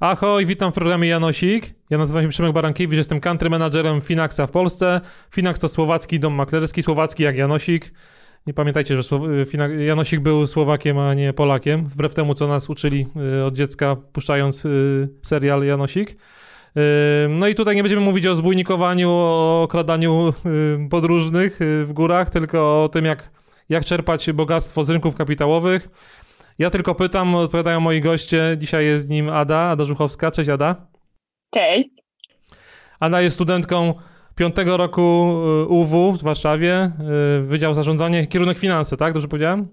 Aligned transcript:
Ahoj, 0.00 0.46
witam 0.46 0.70
w 0.70 0.74
programie 0.74 1.08
Janosik. 1.08 1.74
Ja 1.90 1.98
nazywam 1.98 2.22
się 2.22 2.28
Przemek 2.28 2.52
Barankiewicz, 2.52 2.96
jestem 2.96 3.20
country 3.20 3.50
managerem 3.50 4.00
Finaxa 4.00 4.46
w 4.46 4.50
Polsce. 4.50 5.00
Finax 5.30 5.60
to 5.60 5.68
słowacki 5.68 6.20
dom 6.20 6.34
maklerski, 6.34 6.82
słowacki 6.82 7.22
jak 7.22 7.36
Janosik. 7.36 7.92
Nie 8.46 8.54
pamiętajcie, 8.54 9.02
że 9.02 9.18
Janosik 9.78 10.20
był 10.20 10.46
Słowakiem, 10.46 10.98
a 10.98 11.14
nie 11.14 11.32
Polakiem, 11.32 11.86
wbrew 11.86 12.14
temu, 12.14 12.34
co 12.34 12.48
nas 12.48 12.70
uczyli 12.70 13.06
y, 13.40 13.44
od 13.44 13.54
dziecka, 13.54 13.96
puszczając 13.96 14.64
y, 14.64 15.08
serial 15.22 15.64
Janosik. 15.64 16.16
Y, 16.78 17.28
no 17.28 17.48
i 17.48 17.54
tutaj 17.54 17.76
nie 17.76 17.82
będziemy 17.82 18.02
mówić 18.02 18.26
o 18.26 18.34
zbójnikowaniu, 18.34 19.10
o 19.10 19.62
okradaniu 19.62 20.32
podróżnych 20.90 21.58
w 21.60 21.92
górach, 21.92 22.30
tylko 22.30 22.84
o 22.84 22.88
tym, 22.88 23.04
jak, 23.04 23.30
jak 23.68 23.84
czerpać 23.84 24.32
bogactwo 24.32 24.84
z 24.84 24.90
rynków 24.90 25.14
kapitałowych. 25.14 25.88
Ja 26.58 26.70
tylko 26.70 26.94
pytam, 26.94 27.34
odpowiadają 27.34 27.80
moi 27.80 28.00
goście. 28.00 28.56
Dzisiaj 28.58 28.84
jest 28.84 29.06
z 29.06 29.10
nim 29.10 29.28
Ada, 29.28 29.58
Ada 29.58 29.84
Żuchowska. 29.84 30.30
Cześć 30.30 30.50
Ada. 30.50 30.86
Cześć. 31.54 31.88
Ada 33.00 33.20
jest 33.20 33.34
studentką 33.34 33.94
piątego 34.34 34.76
roku 34.76 35.36
y, 35.62 35.66
UW 35.66 36.12
w 36.12 36.22
Warszawie, 36.22 36.90
y, 37.38 37.42
Wydział 37.42 37.74
Zarządzanie, 37.74 38.26
kierunek 38.26 38.58
finanse, 38.58 38.96
tak? 38.96 39.12
Dobrze 39.12 39.28
powiedziałem? 39.28 39.68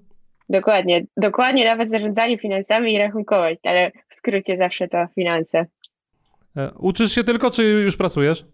Dokładnie, 0.50 1.06
dokładnie 1.18 1.66
nawet 1.66 1.90
zarządzanie 1.90 2.38
finansami 2.38 2.94
i 2.94 2.98
rachunkowość, 2.98 3.60
ale 3.64 3.92
w 4.10 4.16
skrócie 4.16 4.58
zawsze 4.58 4.88
to 4.88 5.08
finanse. 5.16 5.66
E, 6.58 6.72
uczysz 6.78 7.12
się 7.12 7.24
tylko, 7.24 7.52
czy 7.52 7.64
już 7.64 7.98
pracujesz? 7.98 8.46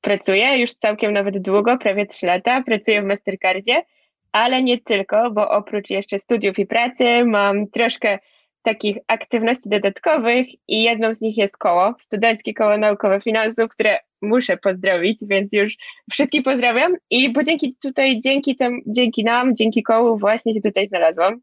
Pracuję 0.00 0.58
już 0.58 0.74
całkiem 0.74 1.12
nawet 1.12 1.38
długo, 1.38 1.78
prawie 1.78 2.06
3 2.06 2.26
lata. 2.26 2.62
Pracuję 2.62 3.02
w 3.02 3.04
Mastercardzie 3.04 3.82
ale 4.36 4.62
nie 4.62 4.80
tylko, 4.80 5.30
bo 5.30 5.50
oprócz 5.50 5.90
jeszcze 5.90 6.18
studiów 6.18 6.58
i 6.58 6.66
pracy 6.66 7.24
mam 7.24 7.66
troszkę 7.66 8.18
takich 8.62 8.96
aktywności 9.06 9.68
dodatkowych 9.68 10.46
i 10.68 10.82
jedną 10.82 11.14
z 11.14 11.20
nich 11.20 11.36
jest 11.36 11.58
koło, 11.58 11.94
Studenckie 11.98 12.54
Koło 12.54 12.78
Naukowe 12.78 13.20
Finansów, 13.20 13.70
które 13.70 13.98
muszę 14.22 14.56
pozdrowić, 14.56 15.18
więc 15.28 15.52
już 15.52 15.76
wszystkich 16.10 16.42
pozdrawiam 16.42 16.94
i 17.10 17.32
bo 17.32 17.42
dzięki 17.42 17.76
tutaj, 17.82 18.20
dzięki, 18.20 18.56
tem, 18.56 18.80
dzięki 18.86 19.24
nam, 19.24 19.54
dzięki 19.54 19.82
kołu 19.82 20.18
właśnie 20.18 20.54
się 20.54 20.60
tutaj 20.60 20.88
znalazłam 20.88 21.40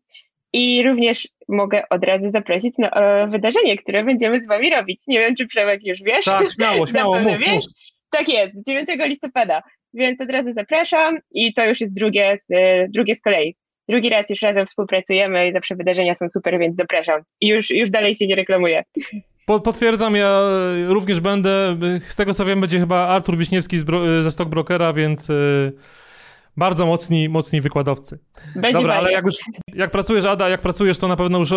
i 0.53 0.83
również 0.83 1.27
mogę 1.49 1.83
od 1.89 2.03
razu 2.03 2.31
zaprosić 2.31 2.77
na 2.77 2.89
e, 2.89 3.27
wydarzenie, 3.27 3.77
które 3.77 4.03
będziemy 4.03 4.43
z 4.43 4.47
wami 4.47 4.69
robić. 4.69 5.01
Nie 5.07 5.19
wiem, 5.19 5.35
czy 5.35 5.47
Przemek 5.47 5.81
już 5.83 6.03
wiesz. 6.03 6.25
Tak, 6.25 6.51
śmiało, 6.51 6.87
śmiało, 6.91 7.19
mów, 7.19 7.39
wiesz. 7.39 7.53
Mów. 7.53 7.65
Tak 8.09 8.29
jest, 8.29 8.53
9 8.67 8.89
listopada 8.99 9.61
więc 9.93 10.21
od 10.21 10.29
razu 10.29 10.53
zapraszam 10.53 11.17
i 11.31 11.53
to 11.53 11.65
już 11.65 11.81
jest 11.81 11.95
drugie 11.95 12.37
z, 12.41 12.47
drugie 12.91 13.15
z 13.15 13.21
kolei. 13.21 13.55
Drugi 13.89 14.09
raz 14.09 14.29
już 14.29 14.41
razem 14.41 14.65
współpracujemy 14.65 15.47
i 15.47 15.53
zawsze 15.53 15.75
wydarzenia 15.75 16.15
są 16.15 16.29
super, 16.29 16.59
więc 16.59 16.77
zapraszam. 16.77 17.21
I 17.41 17.47
już, 17.47 17.69
już 17.69 17.89
dalej 17.89 18.15
się 18.15 18.27
nie 18.27 18.35
reklamuję. 18.35 18.83
Potwierdzam, 19.45 20.15
ja 20.15 20.41
również 20.87 21.19
będę. 21.19 21.77
Z 22.07 22.15
tego 22.15 22.33
co 22.33 22.45
wiem, 22.45 22.61
będzie 22.61 22.79
chyba 22.79 23.07
Artur 23.07 23.37
Wiśniewski 23.37 23.77
ze 24.21 24.31
Stockbrokera, 24.31 24.93
więc 24.93 25.27
bardzo 26.57 26.85
mocni, 26.85 27.29
mocni 27.29 27.61
wykładowcy. 27.61 28.19
Będzie 28.55 28.73
Dobra, 28.73 28.95
ale 28.95 29.11
jak 29.11 29.25
już 29.25 29.35
jak 29.75 29.91
pracujesz, 29.91 30.25
Ada, 30.25 30.49
jak 30.49 30.61
pracujesz, 30.61 30.97
to 30.97 31.07
na 31.07 31.15
pewno 31.15 31.39
już 31.39 31.51
y, 31.51 31.55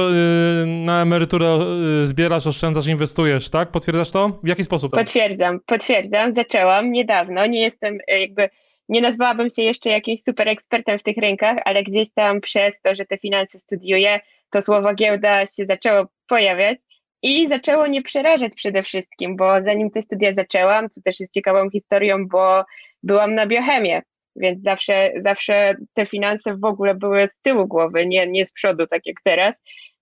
na 0.67 1.03
emeryturę 1.03 1.59
y, 2.03 2.07
zbierasz, 2.07 2.47
oszczędzasz, 2.47 2.87
inwestujesz, 2.87 3.51
tak? 3.51 3.71
Potwierdzasz 3.71 4.11
to? 4.11 4.29
W 4.43 4.49
jaki 4.49 4.65
sposób? 4.65 4.93
Potwierdzam, 4.93 5.61
potwierdzam. 5.67 6.35
Zaczęłam 6.35 6.93
niedawno. 6.93 7.47
Nie 7.47 7.61
jestem 7.61 7.95
y, 7.95 8.19
jakby 8.21 8.49
nie 8.89 9.01
nazwałabym 9.01 9.51
się 9.51 9.63
jeszcze 9.63 9.91
jakimś 9.91 10.23
super 10.23 10.49
ekspertem 10.49 10.99
w 10.99 11.03
tych 11.03 11.17
rękach, 11.17 11.59
ale 11.65 11.83
gdzieś 11.83 12.13
tam 12.15 12.41
przez 12.41 12.75
to, 12.83 12.95
że 12.95 13.05
te 13.05 13.19
finanse 13.19 13.59
studiuję, 13.59 14.21
to 14.51 14.63
słowo 14.63 14.95
giełda 14.95 15.47
się 15.47 15.67
zaczęło 15.67 16.07
pojawiać 16.29 16.79
i 17.23 17.49
zaczęło 17.49 17.87
nie 17.87 18.03
przerażać 18.03 18.53
przede 18.57 18.83
wszystkim, 18.83 19.37
bo 19.37 19.63
zanim 19.63 19.91
te 19.91 20.03
studia 20.03 20.35
zaczęłam, 20.35 20.91
co 20.91 21.01
też 21.03 21.21
jest 21.21 21.35
ciekawą 21.35 21.71
historią, 21.71 22.29
bo 22.29 22.65
byłam 23.03 23.35
na 23.35 23.47
biochemię 23.47 24.03
więc 24.37 24.63
zawsze, 24.63 25.13
zawsze 25.17 25.75
te 25.95 26.07
finanse 26.07 26.57
w 26.57 26.65
ogóle 26.65 26.95
były 26.95 27.29
z 27.29 27.41
tyłu 27.41 27.67
głowy, 27.67 28.07
nie, 28.07 28.27
nie 28.27 28.47
z 28.47 28.53
przodu, 28.53 28.87
tak 28.87 29.07
jak 29.07 29.17
teraz. 29.25 29.55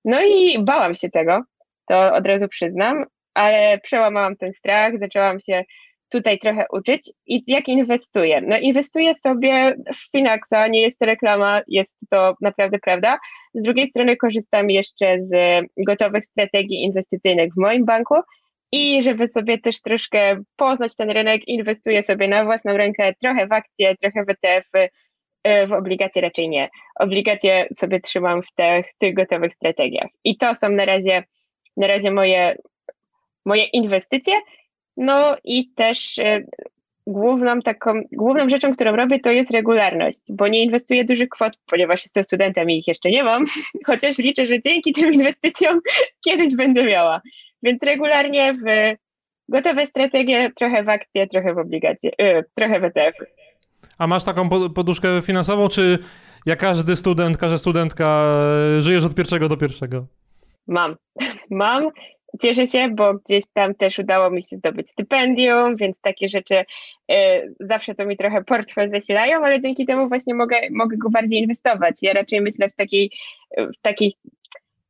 No 0.04 0.22
i 0.22 0.64
bałam 0.64 0.94
się 0.94 1.10
tego, 1.10 1.42
to 1.88 2.14
od 2.14 2.26
razu 2.26 2.48
przyznam, 2.48 3.04
ale 3.34 3.78
przełamałam 3.82 4.36
ten 4.36 4.52
strach, 4.52 4.98
zaczęłam 4.98 5.40
się 5.40 5.64
tutaj 6.08 6.38
trochę 6.38 6.66
uczyć 6.72 7.12
i 7.26 7.42
jak 7.46 7.68
inwestuję? 7.68 8.40
No 8.40 8.58
inwestuję 8.58 9.14
sobie 9.14 9.76
w 9.94 10.10
Finaxa, 10.12 10.68
nie 10.70 10.82
jest 10.82 10.98
to 10.98 11.06
reklama, 11.06 11.62
jest 11.68 11.96
to 12.10 12.36
naprawdę 12.40 12.78
prawda. 12.78 13.18
Z 13.54 13.64
drugiej 13.64 13.86
strony 13.86 14.16
korzystam 14.16 14.70
jeszcze 14.70 15.18
z 15.20 15.32
gotowych 15.86 16.24
strategii 16.24 16.82
inwestycyjnych 16.82 17.52
w 17.54 17.60
moim 17.60 17.84
banku 17.84 18.14
i 18.72 19.02
żeby 19.02 19.28
sobie 19.28 19.58
też 19.58 19.80
troszkę 19.82 20.42
poznać 20.56 20.96
ten 20.96 21.10
rynek, 21.10 21.48
inwestuję 21.48 22.02
sobie 22.02 22.28
na 22.28 22.44
własną 22.44 22.76
rękę 22.76 23.12
trochę 23.22 23.46
w 23.46 23.52
akcje, 23.52 23.96
trochę 23.96 24.24
w 24.24 24.28
ETF, 24.28 24.68
w 25.68 25.72
obligacje 25.72 26.22
raczej 26.22 26.48
nie. 26.48 26.68
Obligacje 27.00 27.68
sobie 27.74 28.00
trzymam 28.00 28.42
w 28.42 28.52
tych, 28.52 28.86
tych 28.98 29.14
gotowych 29.14 29.52
strategiach. 29.52 30.10
I 30.24 30.36
to 30.36 30.54
są 30.54 30.68
na 30.68 30.84
razie, 30.84 31.24
na 31.76 31.86
razie 31.86 32.10
moje, 32.10 32.56
moje 33.44 33.64
inwestycje. 33.64 34.34
No 34.96 35.36
i 35.44 35.70
też 35.74 36.18
e, 36.18 36.44
główną 37.06 37.60
taką, 37.60 38.00
główną 38.12 38.48
rzeczą, 38.48 38.74
którą 38.74 38.96
robię, 38.96 39.20
to 39.20 39.30
jest 39.30 39.50
regularność, 39.50 40.18
bo 40.28 40.48
nie 40.48 40.62
inwestuję 40.62 41.04
dużych 41.04 41.28
kwot, 41.28 41.52
ponieważ 41.66 42.04
jestem 42.04 42.24
studentem 42.24 42.70
i 42.70 42.78
ich 42.78 42.88
jeszcze 42.88 43.10
nie 43.10 43.24
mam, 43.24 43.44
chociaż 43.86 44.18
liczę, 44.18 44.46
że 44.46 44.62
dzięki 44.62 44.92
tym 44.92 45.14
inwestycjom 45.14 45.80
kiedyś 46.24 46.56
będę 46.56 46.84
miała. 46.84 47.20
Więc 47.64 47.82
regularnie 47.82 48.54
w 48.54 48.64
gotowe 49.48 49.86
strategie, 49.86 50.50
trochę 50.56 50.84
w 50.84 50.88
akcje, 50.88 51.26
trochę 51.26 51.54
w 51.54 51.58
obligacje, 51.58 52.10
yy, 52.18 52.44
trochę 52.54 52.80
w 52.80 52.84
ETF. 52.84 53.14
A 53.98 54.06
masz 54.06 54.24
taką 54.24 54.48
poduszkę 54.74 55.22
finansową, 55.22 55.68
czy 55.68 55.98
jak 56.46 56.58
każdy 56.58 56.96
student, 56.96 57.38
każda 57.38 57.58
studentka, 57.58 58.24
żyjesz 58.78 59.04
od 59.04 59.14
pierwszego 59.14 59.48
do 59.48 59.56
pierwszego? 59.56 60.06
Mam. 60.66 60.96
Mam. 61.50 61.90
Cieszę 62.42 62.66
się, 62.66 62.88
bo 62.88 63.14
gdzieś 63.14 63.44
tam 63.52 63.74
też 63.74 63.98
udało 63.98 64.30
mi 64.30 64.42
się 64.42 64.56
zdobyć 64.56 64.90
stypendium, 64.90 65.76
więc 65.76 66.00
takie 66.00 66.28
rzeczy 66.28 66.64
y, 67.10 67.14
zawsze 67.60 67.94
to 67.94 68.06
mi 68.06 68.16
trochę 68.16 68.44
portfel 68.44 68.90
zasilają, 68.90 69.44
ale 69.44 69.60
dzięki 69.60 69.86
temu 69.86 70.08
właśnie 70.08 70.34
mogę, 70.34 70.56
mogę 70.70 70.96
go 70.96 71.10
bardziej 71.10 71.38
inwestować. 71.38 71.96
Ja 72.02 72.12
raczej 72.12 72.40
myślę 72.40 72.68
w 72.68 72.74
takiej, 72.74 73.10
w 73.58 73.76
takiej 73.82 74.14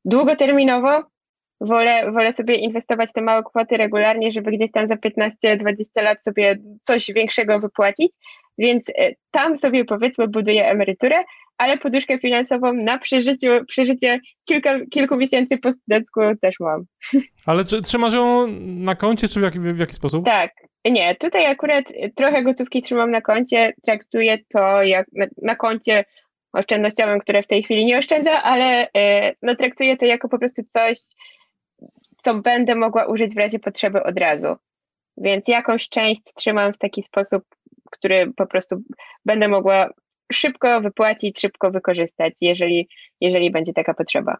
długoterminowo, 0.04 1.02
wolę, 1.60 2.12
wolę 2.12 2.32
sobie 2.32 2.54
inwestować 2.54 3.12
te 3.12 3.20
małe 3.20 3.42
kwoty 3.42 3.76
regularnie, 3.76 4.32
żeby 4.32 4.50
gdzieś 4.50 4.70
tam 4.72 4.88
za 4.88 4.94
15-20 4.94 6.02
lat 6.02 6.24
sobie 6.24 6.58
coś 6.82 7.06
większego 7.14 7.60
wypłacić, 7.60 8.12
więc 8.58 8.90
e, 8.98 9.12
tam 9.30 9.56
sobie 9.56 9.84
powiedzmy 9.84 10.28
buduję 10.28 10.68
emeryturę, 10.68 11.24
ale 11.58 11.78
poduszkę 11.78 12.18
finansową 12.18 12.72
na 12.72 12.98
przeżyciu, 12.98 13.48
przeżycie 13.68 14.20
kilka, 14.44 14.80
kilku 14.90 15.16
miesięcy 15.16 15.58
po 15.58 15.72
studencku 15.72 16.20
też 16.40 16.54
mam. 16.60 16.84
Ale 17.46 17.64
czy 17.64 17.82
trzymasz 17.82 18.14
ją 18.14 18.46
na 18.60 18.94
koncie, 18.94 19.28
czy 19.28 19.40
w 19.40 19.42
jaki, 19.42 19.60
w 19.60 19.78
jaki 19.78 19.94
sposób? 19.94 20.24
Tak, 20.24 20.50
nie, 20.84 21.14
tutaj 21.14 21.46
akurat 21.46 21.84
trochę 22.14 22.42
gotówki 22.42 22.82
trzymam 22.82 23.10
na 23.10 23.20
koncie, 23.20 23.72
traktuję 23.82 24.38
to 24.48 24.82
jak 24.82 25.06
na, 25.12 25.26
na 25.42 25.56
koncie 25.56 26.04
oszczędnościowym, 26.52 27.20
które 27.20 27.42
w 27.42 27.46
tej 27.46 27.62
chwili 27.62 27.84
nie 27.84 27.98
oszczędza, 27.98 28.42
ale 28.42 28.88
e, 28.96 29.32
no, 29.42 29.54
traktuję 29.56 29.96
to 29.96 30.06
jako 30.06 30.28
po 30.28 30.38
prostu 30.38 30.62
coś, 30.64 30.98
co 32.24 32.34
będę 32.34 32.74
mogła 32.74 33.06
użyć 33.06 33.34
w 33.34 33.38
razie 33.38 33.58
potrzeby 33.58 34.02
od 34.02 34.18
razu. 34.18 34.56
Więc 35.16 35.48
jakąś 35.48 35.88
część 35.88 36.22
trzymam 36.34 36.72
w 36.72 36.78
taki 36.78 37.02
sposób, 37.02 37.44
który 37.90 38.32
po 38.36 38.46
prostu 38.46 38.76
będę 39.24 39.48
mogła 39.48 39.90
szybko 40.32 40.80
wypłacić, 40.80 41.40
szybko 41.40 41.70
wykorzystać, 41.70 42.34
jeżeli, 42.40 42.88
jeżeli 43.20 43.50
będzie 43.50 43.72
taka 43.72 43.94
potrzeba. 43.94 44.36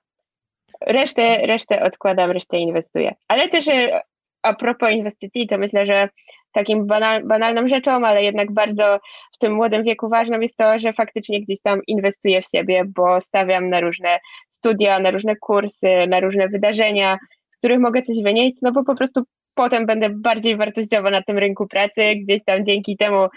Resztę, 0.81 1.47
resztę 1.47 1.83
odkładam, 1.83 2.31
resztę 2.31 2.59
inwestuję. 2.59 3.15
Ale 3.29 3.49
też 3.49 3.69
e, 3.69 4.01
a 4.43 4.55
propos 4.55 4.91
inwestycji, 4.91 5.47
to 5.47 5.59
myślę, 5.59 5.87
że 5.87 6.09
takim 6.53 6.87
banal, 6.87 7.25
banalną 7.25 7.69
rzeczą, 7.69 8.07
ale 8.07 8.25
jednak 8.25 8.53
bardzo 8.53 9.01
w 9.35 9.39
tym 9.39 9.53
młodym 9.55 9.83
wieku 9.83 10.09
ważną 10.09 10.41
jest 10.41 10.57
to, 10.57 10.79
że 10.79 10.93
faktycznie 10.93 11.41
gdzieś 11.41 11.63
tam 11.63 11.81
inwestuję 11.87 12.43
w 12.43 12.47
siebie, 12.47 12.83
bo 12.87 13.21
stawiam 13.21 13.69
na 13.69 13.81
różne 13.81 14.19
studia, 14.51 14.99
na 14.99 15.11
różne 15.11 15.37
kursy, 15.37 16.07
na 16.09 16.21
różne 16.21 16.49
wydarzenia, 16.49 17.19
których 17.65 17.81
mogę 17.81 18.03
coś 18.03 18.23
wynieść, 18.23 18.57
no 18.63 18.73
bo 18.73 18.85
po 18.85 18.95
prostu 18.95 19.23
potem 19.55 19.87
będę 19.87 20.11
bardziej 20.11 20.57
wartościowa 20.57 21.11
na 21.11 21.23
tym 21.23 21.39
rynku 21.39 21.67
pracy, 21.67 22.15
gdzieś 22.23 22.45
tam 22.45 22.65
dzięki 22.65 22.97
temu 22.97 23.29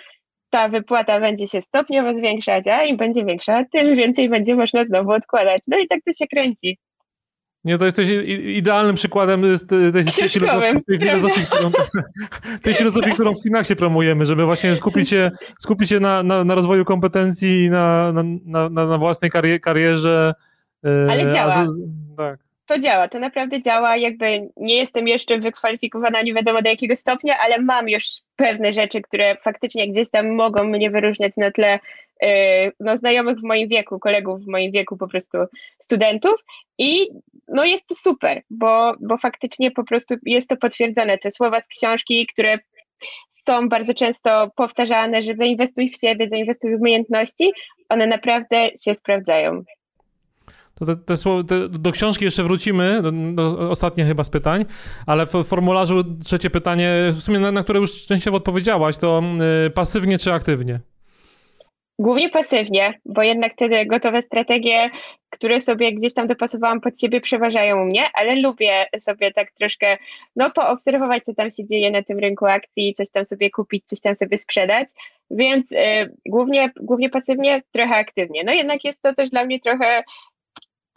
ta 0.49 0.69
wypłata 0.69 1.19
będzie 1.19 1.47
się 1.47 1.61
stopniowo 1.61 2.15
zwiększać, 2.15 2.67
a 2.67 2.83
im 2.83 2.97
będzie 2.97 3.25
większa, 3.25 3.63
tym 3.71 3.95
więcej 3.95 4.29
będzie 4.29 4.55
można 4.55 4.85
znowu 4.85 5.11
odkładać. 5.11 5.61
No 5.67 5.79
i 5.79 5.87
tak 5.87 5.99
to 6.05 6.13
się 6.13 6.27
kręci. 6.27 6.77
Nie, 7.63 7.77
to 7.77 7.85
jesteś 7.85 8.09
idealnym 8.45 8.95
przykładem 8.95 9.41
tej, 9.41 9.91
tej, 9.93 10.29
filozofii, 10.29 10.83
tej, 10.87 10.99
filozofii, 10.99 11.45
którą, 11.45 11.71
tej 12.63 12.73
filozofii, 12.73 13.11
którą 13.11 13.33
w 13.33 13.43
Finaxie 13.43 13.75
promujemy, 13.75 14.25
żeby 14.25 14.45
właśnie 14.45 14.75
skupić 14.75 15.09
się, 15.09 15.31
skupić 15.59 15.89
się 15.89 15.99
na, 15.99 16.23
na, 16.23 16.43
na 16.43 16.55
rozwoju 16.55 16.85
kompetencji 16.85 17.63
i 17.63 17.69
na, 17.69 18.11
na, 18.11 18.23
na, 18.69 18.85
na 18.85 18.97
własnej 18.97 19.31
karierze. 19.61 20.33
E, 20.85 21.11
Ale 21.11 21.31
działa. 21.31 21.65
tak 22.17 22.46
to 22.67 22.79
działa, 22.79 23.07
to 23.07 23.19
naprawdę 23.19 23.61
działa. 23.61 23.97
Jakby 23.97 24.49
nie 24.57 24.75
jestem 24.75 25.07
jeszcze 25.07 25.39
wykwalifikowana 25.39 26.21
nie 26.21 26.33
wiadomo 26.33 26.61
do 26.61 26.69
jakiego 26.69 26.95
stopnia, 26.95 27.37
ale 27.39 27.61
mam 27.61 27.89
już 27.89 28.03
pewne 28.35 28.73
rzeczy, 28.73 29.01
które 29.01 29.35
faktycznie 29.35 29.91
gdzieś 29.91 30.09
tam 30.09 30.35
mogą 30.35 30.63
mnie 30.63 30.91
wyróżniać 30.91 31.33
na 31.37 31.51
tle 31.51 31.79
yy, 32.21 32.29
no, 32.79 32.97
znajomych 32.97 33.39
w 33.39 33.43
moim 33.43 33.67
wieku, 33.67 33.99
kolegów 33.99 34.41
w 34.41 34.47
moim 34.47 34.71
wieku, 34.71 34.97
po 34.97 35.07
prostu 35.07 35.37
studentów. 35.79 36.43
I 36.77 37.07
no 37.47 37.65
jest 37.65 37.87
to 37.87 37.95
super, 37.95 38.41
bo, 38.49 38.93
bo 38.99 39.17
faktycznie 39.17 39.71
po 39.71 39.83
prostu 39.83 40.15
jest 40.25 40.49
to 40.49 40.57
potwierdzone. 40.57 41.17
Te 41.17 41.31
słowa 41.31 41.61
z 41.61 41.67
książki, 41.67 42.27
które 42.33 42.59
są 43.47 43.69
bardzo 43.69 43.93
często 43.93 44.51
powtarzane, 44.55 45.23
że 45.23 45.35
zainwestuj 45.35 45.89
w 45.89 45.97
siebie, 45.97 46.27
zainwestuj 46.29 46.77
w 46.77 46.81
umiejętności, 46.81 47.51
one 47.89 48.07
naprawdę 48.07 48.69
się 48.83 48.93
sprawdzają. 48.93 49.63
To 50.79 50.85
te, 50.85 50.95
te, 50.95 51.15
te, 51.47 51.69
do 51.69 51.91
książki 51.91 52.25
jeszcze 52.25 52.43
wrócimy, 52.43 53.01
do, 53.01 53.11
do 53.11 53.69
ostatnie 53.69 54.05
chyba 54.05 54.23
z 54.23 54.29
pytań, 54.29 54.65
ale 55.05 55.25
w 55.25 55.31
formularzu 55.45 56.03
trzecie 56.25 56.49
pytanie, 56.49 56.91
w 57.13 57.21
sumie 57.21 57.39
na, 57.39 57.51
na 57.51 57.63
które 57.63 57.79
już 57.79 58.05
częściowo 58.05 58.37
odpowiedziałaś, 58.37 58.97
to 58.97 59.21
y, 59.67 59.69
pasywnie 59.69 60.17
czy 60.17 60.33
aktywnie? 60.33 60.79
Głównie 61.99 62.29
pasywnie, 62.29 62.99
bo 63.05 63.23
jednak 63.23 63.53
te 63.53 63.85
gotowe 63.85 64.21
strategie, 64.21 64.89
które 65.29 65.59
sobie 65.59 65.93
gdzieś 65.93 66.13
tam 66.13 66.27
dopasowałam 66.27 66.81
pod 66.81 66.99
siebie, 66.99 67.21
przeważają 67.21 67.81
u 67.81 67.85
mnie, 67.85 68.09
ale 68.13 68.35
lubię 68.35 68.85
sobie 68.99 69.31
tak 69.31 69.51
troszkę 69.51 69.97
no, 70.35 70.51
poobserwować, 70.51 71.23
co 71.23 71.33
tam 71.33 71.49
się 71.49 71.67
dzieje 71.67 71.91
na 71.91 72.03
tym 72.03 72.19
rynku 72.19 72.45
akcji, 72.45 72.93
coś 72.93 73.11
tam 73.11 73.25
sobie 73.25 73.49
kupić, 73.49 73.85
coś 73.85 74.01
tam 74.01 74.15
sobie 74.15 74.37
sprzedać, 74.37 74.87
więc 75.31 75.71
y, 75.71 75.75
głównie, 76.25 76.71
głównie 76.81 77.09
pasywnie, 77.09 77.61
trochę 77.71 77.95
aktywnie. 77.95 78.43
No 78.43 78.53
jednak 78.53 78.83
jest 78.83 79.01
to 79.01 79.13
też 79.13 79.29
dla 79.29 79.45
mnie 79.45 79.59
trochę 79.59 80.03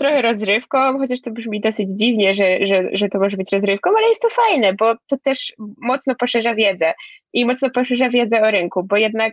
trochę 0.00 0.22
rozrywką, 0.22 0.98
chociaż 0.98 1.20
to 1.20 1.30
brzmi 1.30 1.60
dosyć 1.60 1.88
dziwnie, 1.90 2.34
że, 2.34 2.66
że, 2.66 2.88
że 2.92 3.08
to 3.08 3.18
może 3.18 3.36
być 3.36 3.52
rozrywką, 3.52 3.90
ale 3.98 4.08
jest 4.08 4.22
to 4.22 4.28
fajne, 4.30 4.74
bo 4.74 4.94
to 5.06 5.16
też 5.22 5.52
mocno 5.78 6.14
poszerza 6.14 6.54
wiedzę 6.54 6.92
i 7.32 7.46
mocno 7.46 7.70
poszerza 7.70 8.08
wiedzę 8.08 8.42
o 8.42 8.50
rynku, 8.50 8.82
bo 8.84 8.96
jednak 8.96 9.32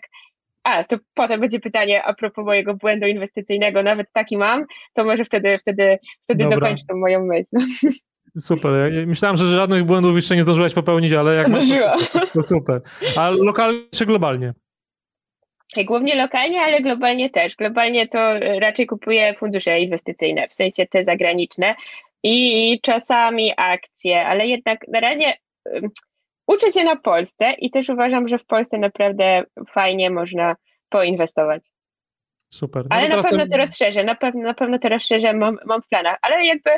a, 0.63 0.83
to 0.83 0.97
potem 1.13 1.39
będzie 1.39 1.59
pytanie 1.59 2.03
a 2.03 2.13
propos 2.13 2.45
mojego 2.45 2.75
błędu 2.75 3.07
inwestycyjnego, 3.07 3.83
nawet 3.83 4.07
taki 4.13 4.37
mam, 4.37 4.65
to 4.93 5.03
może 5.05 5.25
wtedy, 5.25 5.57
wtedy, 5.57 5.99
wtedy 6.23 6.47
dokończę 6.47 6.83
tą 6.89 6.97
moją 6.97 7.25
myśl. 7.25 7.57
Super. 8.39 8.93
Ja 8.93 9.05
myślałem, 9.05 9.37
że 9.37 9.55
żadnych 9.55 9.83
błędów 9.83 10.15
jeszcze 10.15 10.35
nie 10.35 10.43
zdążyłaś 10.43 10.73
popełnić, 10.73 11.13
ale 11.13 11.35
jak 11.35 11.49
masz, 11.49 11.69
to, 11.69 12.19
to 12.33 12.43
super. 12.43 12.81
A 13.17 13.29
lokalnie 13.29 13.79
czy 13.91 14.05
globalnie? 14.05 14.53
Głównie 15.85 16.15
lokalnie, 16.15 16.61
ale 16.61 16.81
globalnie 16.81 17.29
też. 17.29 17.55
Globalnie 17.55 18.07
to 18.07 18.39
raczej 18.39 18.85
kupuję 18.85 19.33
fundusze 19.33 19.79
inwestycyjne, 19.79 20.47
w 20.47 20.53
sensie 20.53 20.85
te 20.85 21.03
zagraniczne 21.03 21.75
i 22.23 22.79
czasami 22.81 23.53
akcje, 23.57 24.25
ale 24.25 24.47
jednak 24.47 24.87
na 24.87 24.99
razie 24.99 25.33
uczę 26.47 26.71
się 26.71 26.83
na 26.83 26.95
Polsce 26.95 27.53
i 27.53 27.71
też 27.71 27.89
uważam, 27.89 28.27
że 28.27 28.37
w 28.37 28.45
Polsce 28.45 28.77
naprawdę 28.77 29.43
fajnie 29.69 30.09
można 30.09 30.55
poinwestować. 30.89 31.63
Super. 32.49 32.85
No 32.89 32.95
ale 32.95 33.09
na 33.09 33.23
pewno 33.23 33.37
ten... 33.37 33.49
to 33.49 33.57
rozszerzę, 33.57 34.03
na 34.03 34.15
pewno, 34.15 34.41
na 34.41 34.53
pewno 34.53 34.79
to 34.79 34.89
rozszerzę, 34.89 35.33
mam, 35.33 35.57
mam 35.65 35.81
w 35.81 35.87
planach, 35.87 36.17
ale 36.21 36.45
jakby 36.45 36.69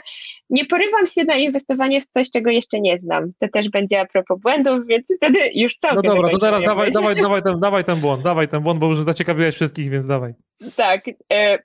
nie 0.50 0.66
porywam 0.66 1.08
się 1.08 1.24
na 1.24 1.36
inwestowanie 1.36 2.02
w 2.02 2.08
coś, 2.08 2.32
czego 2.32 2.50
jeszcze 2.50 2.80
nie 2.80 3.00
znam. 3.00 3.30
To 3.40 3.48
też 3.48 3.70
będzie 3.70 4.02
a 4.02 4.06
propos 4.06 4.40
błędów, 4.42 4.88
więc 4.88 5.06
wtedy 5.18 5.40
już 5.54 5.78
całkiem 5.78 6.02
No 6.06 6.16
dobra, 6.16 6.30
to 6.30 6.40
teraz 6.40 6.64
dawaj, 6.64 6.92
dawaj, 6.92 7.16
dawaj, 7.22 7.44
ten, 7.44 7.60
dawaj 7.60 7.84
ten 7.84 8.00
błąd, 8.00 8.24
dawaj 8.24 8.48
ten 8.48 8.64
błąd, 8.64 8.80
bo 8.80 8.88
już 8.88 9.00
zaciekawiłeś 9.00 9.56
wszystkich, 9.56 9.90
więc 9.90 10.06
dawaj. 10.06 10.34
Tak. 10.76 11.02
E, 11.34 11.58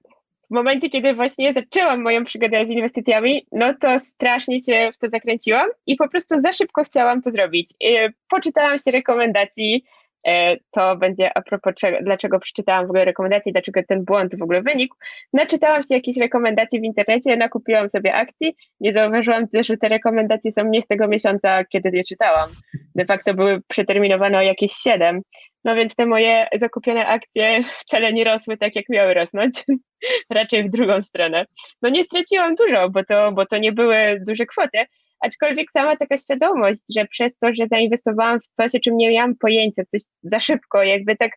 w 0.50 0.54
momencie, 0.54 0.90
kiedy 0.90 1.14
właśnie 1.14 1.52
zaczęłam 1.52 2.02
moją 2.02 2.24
przygodę 2.24 2.66
z 2.66 2.70
inwestycjami, 2.70 3.46
no 3.52 3.74
to 3.80 3.98
strasznie 3.98 4.60
się 4.60 4.90
w 4.92 4.98
to 4.98 5.08
zakręciłam 5.08 5.68
i 5.86 5.96
po 5.96 6.08
prostu 6.08 6.38
za 6.38 6.52
szybko 6.52 6.84
chciałam 6.84 7.22
to 7.22 7.30
zrobić. 7.30 7.72
E, 7.84 8.08
poczytałam 8.28 8.78
się 8.78 8.90
rekomendacji, 8.90 9.84
to 10.70 10.96
będzie 10.96 11.38
a 11.38 11.42
propos 11.42 11.74
czego, 11.74 11.98
dlaczego 12.02 12.38
przeczytałam 12.38 12.86
w 12.86 12.90
ogóle 12.90 13.04
rekomendacje, 13.04 13.52
dlaczego 13.52 13.80
ten 13.88 14.04
błąd 14.04 14.38
w 14.38 14.42
ogóle 14.42 14.62
wynikł. 14.62 14.96
Naczytałam 15.32 15.82
się 15.82 15.94
jakieś 15.94 16.16
rekomendacje 16.16 16.80
w 16.80 16.84
internecie, 16.84 17.36
nakupiłam 17.36 17.88
sobie 17.88 18.14
akcji, 18.14 18.56
nie 18.80 18.92
zauważyłam 18.92 19.48
też, 19.48 19.66
że 19.66 19.76
te 19.76 19.88
rekomendacje 19.88 20.52
są 20.52 20.64
nie 20.64 20.82
z 20.82 20.86
tego 20.86 21.08
miesiąca, 21.08 21.64
kiedy 21.64 21.90
je 21.92 22.04
czytałam. 22.04 22.48
De 22.94 23.04
facto 23.04 23.34
były 23.34 23.60
przeterminowane 23.68 24.38
o 24.38 24.42
jakieś 24.42 24.72
7. 24.72 25.20
No 25.64 25.74
więc 25.74 25.94
te 25.94 26.06
moje 26.06 26.46
zakupione 26.60 27.06
akcje 27.06 27.64
wcale 27.80 28.12
nie 28.12 28.24
rosły 28.24 28.56
tak, 28.56 28.76
jak 28.76 28.88
miały 28.88 29.14
rosnąć, 29.14 29.64
raczej 30.30 30.64
w 30.64 30.70
drugą 30.70 31.02
stronę. 31.02 31.44
No 31.82 31.88
nie 31.88 32.04
straciłam 32.04 32.54
dużo, 32.54 32.90
bo 32.90 33.04
to, 33.04 33.32
bo 33.32 33.46
to 33.46 33.58
nie 33.58 33.72
były 33.72 34.20
duże 34.26 34.46
kwoty, 34.46 34.78
aczkolwiek 35.24 35.70
sama 35.70 35.96
taka 35.96 36.18
świadomość, 36.18 36.82
że 36.96 37.06
przez 37.06 37.38
to, 37.38 37.54
że 37.54 37.66
zainwestowałam 37.70 38.40
w 38.40 38.48
coś, 38.48 38.74
o 38.74 38.80
czym 38.80 38.96
nie 38.96 39.10
miałam 39.10 39.36
pojęcia, 39.36 39.82
coś 39.84 40.02
za 40.22 40.40
szybko, 40.40 40.82
jakby 40.82 41.16
tak 41.16 41.30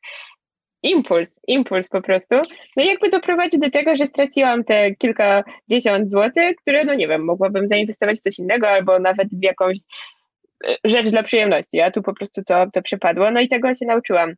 impuls, 0.83 1.35
impuls 1.47 1.89
po 1.89 2.01
prostu, 2.01 2.35
no 2.77 2.83
jakby 2.83 3.09
doprowadzi 3.09 3.59
do 3.59 3.71
tego, 3.71 3.95
że 3.95 4.07
straciłam 4.07 4.63
te 4.63 4.95
kilkadziesiąt 4.95 6.11
złotych, 6.11 6.55
które, 6.55 6.85
no 6.85 6.93
nie 6.93 7.07
wiem, 7.07 7.25
mogłabym 7.25 7.67
zainwestować 7.67 8.17
w 8.17 8.21
coś 8.21 8.39
innego 8.39 8.69
albo 8.69 8.99
nawet 8.99 9.27
w 9.27 9.43
jakąś 9.43 9.77
e, 10.67 10.75
rzecz 10.83 11.09
dla 11.09 11.23
przyjemności, 11.23 11.81
a 11.81 11.91
tu 11.91 12.01
po 12.01 12.13
prostu 12.13 12.43
to, 12.43 12.71
to 12.73 12.81
przypadło, 12.81 13.31
no 13.31 13.39
i 13.39 13.49
tego 13.49 13.73
się 13.73 13.85
nauczyłam. 13.85 14.33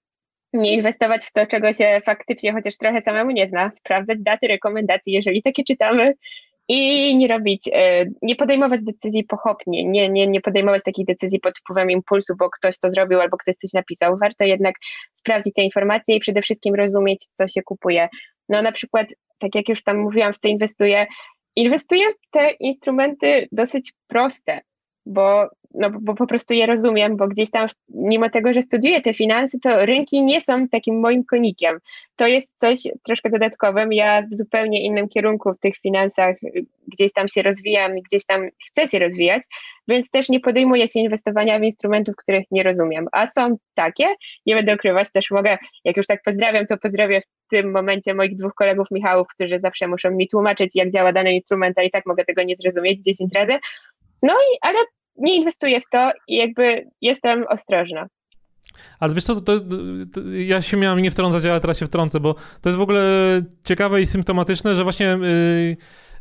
Nie 0.54 0.74
inwestować 0.74 1.26
w 1.26 1.32
to, 1.32 1.46
czego 1.46 1.74
się 1.74 2.02
faktycznie 2.06 2.54
chociaż 2.54 2.78
trochę 2.78 3.02
samemu 3.02 3.32
nie 3.32 3.50
zna, 3.50 3.72
sprawdzać 3.72 4.18
daty 4.24 4.48
rekomendacji, 4.48 5.14
jeżeli 5.14 5.44
takie 5.44 5.64
czytamy, 5.64 6.14
i 6.70 7.16
nie 7.18 7.28
robić, 7.28 7.70
e, 7.74 8.06
nie 8.22 8.36
podejmować 8.36 8.82
decyzji 8.84 9.24
pochopnie, 9.24 9.86
nie, 9.86 10.10
nie, 10.10 10.28
nie 10.28 10.42
podejmować 10.42 10.84
takich 10.84 11.06
decyzji 11.06 11.40
pod 11.40 11.60
wpływem 11.60 11.92
impulsu, 11.92 12.34
bo 12.40 12.50
ktoś 12.50 12.80
to 12.80 12.90
zrobił 12.90 13.22
albo 13.22 13.38
ktoś 13.38 13.56
coś 13.56 13.74
napisał. 13.74 14.18
Warto 14.18 14.44
jednak 14.44 14.76
sprawdzić 15.12 15.54
te 15.54 15.62
informacje 15.62 16.16
i 16.16 16.20
przede 16.20 16.42
wszystkim 16.42 16.76
rozumieć, 16.76 17.26
co 17.34 17.48
się 17.48 17.62
kupuje. 17.62 18.10
No 18.50 18.62
na 18.62 18.72
przykład, 18.72 19.08
tak 19.38 19.56
jak 19.56 19.70
już 19.70 19.84
tam 19.84 19.98
mówiłam, 19.98 20.34
w 20.34 20.38
co 20.38 20.48
inwestuję, 20.48 21.08
inwestuję 21.56 22.10
w 22.10 22.32
te 22.32 22.52
instrumenty 22.52 23.48
dosyć 23.52 23.94
proste, 24.08 24.60
bo 25.10 25.50
no 25.74 25.90
bo 26.02 26.16
po 26.16 26.28
prostu 26.28 26.54
je 26.54 26.66
rozumiem, 26.66 27.18
bo 27.18 27.28
gdzieś 27.28 27.52
tam, 27.52 27.68
mimo 27.90 28.30
tego, 28.30 28.54
że 28.54 28.62
studiuję 28.62 29.02
te 29.02 29.14
finanse, 29.14 29.58
to 29.60 29.86
rynki 29.86 30.22
nie 30.22 30.42
są 30.42 30.68
takim 30.68 31.00
moim 31.00 31.24
konikiem. 31.24 31.80
To 32.16 32.28
jest 32.28 32.54
coś 32.60 32.80
troszkę 33.04 33.30
dodatkowym. 33.30 33.94
Ja 33.94 34.22
w 34.22 34.36
zupełnie 34.36 34.86
innym 34.86 35.10
kierunku 35.10 35.54
w 35.54 35.60
tych 35.60 35.78
finansach 35.78 36.36
gdzieś 36.88 37.14
tam 37.14 37.28
się 37.28 37.42
rozwijam 37.42 37.98
i 37.98 38.02
gdzieś 38.02 38.26
tam 38.26 38.50
chcę 38.70 38.88
się 38.88 39.00
rozwijać, 39.00 39.44
więc 39.88 40.10
też 40.10 40.30
nie 40.30 40.40
podejmuję 40.40 40.88
się 40.88 41.00
inwestowania 41.00 41.60
w 41.60 41.64
instrumentów, 41.64 42.16
których 42.16 42.46
nie 42.52 42.64
rozumiem. 42.64 43.08
A 43.12 43.28
są 43.28 43.58
takie, 43.76 44.06
nie 44.46 44.56
będę 44.56 44.76
ukrywać, 44.76 45.12
też 45.12 45.32
mogę, 45.32 45.58
jak 45.84 45.98
już 45.98 46.08
tak 46.08 46.22
pozdrawiam, 46.26 46.66
to 46.66 46.78
pozdrawiam 46.78 47.22
w 47.22 47.50
tym 47.50 47.72
momencie 47.72 48.14
moich 48.14 48.36
dwóch 48.36 48.54
kolegów 48.54 48.88
Michałów, 48.92 49.28
którzy 49.28 49.60
zawsze 49.60 49.88
muszą 49.88 50.12
mi 50.12 50.28
tłumaczyć, 50.28 50.76
jak 50.76 50.92
działa 50.92 51.14
dany 51.14 51.34
instrument, 51.34 51.78
a 51.78 51.84
i 51.84 51.92
tak 51.92 52.06
mogę 52.06 52.26
tego 52.26 52.44
nie 52.44 52.56
zrozumieć 52.56 53.04
10 53.04 53.32
razy. 53.36 53.54
No 54.24 54.34
i, 54.34 54.58
ale 54.62 54.80
nie 55.18 55.36
inwestuję 55.36 55.80
w 55.82 55.90
to 55.92 56.12
i 56.28 56.36
jakby 56.36 56.86
jestem 57.02 57.46
ostrożna. 57.50 58.08
Ale 59.00 59.14
wiesz 59.14 59.24
co, 59.24 59.36
to, 59.36 59.42
to, 59.42 59.66
to, 60.14 60.22
ja 60.30 60.62
się 60.62 60.78
miałem 60.78 61.00
nie 61.00 61.12
wtrącać, 61.12 61.46
ale 61.46 61.60
teraz 61.60 61.80
się 61.80 61.86
wtrącę, 61.86 62.20
bo 62.20 62.34
to 62.34 62.70
jest 62.70 62.78
w 62.78 62.82
ogóle 62.82 63.02
ciekawe 63.64 64.02
i 64.02 64.06
symptomatyczne, 64.06 64.76
że 64.76 64.84
właśnie 64.84 65.18